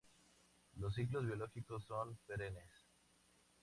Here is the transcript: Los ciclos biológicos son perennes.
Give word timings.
Los 0.77 0.95
ciclos 0.95 1.27
biológicos 1.27 1.83
son 1.85 2.17
perennes. 2.25 2.87